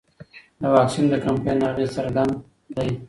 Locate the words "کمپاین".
1.25-1.59